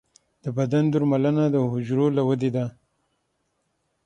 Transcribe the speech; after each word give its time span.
د 0.43 0.45
بدن 0.57 0.85
درملنه 0.93 1.45
د 1.49 1.55
حجرو 1.71 2.07
له 2.15 2.21
ودې 2.27 2.49
ده. 2.55 2.65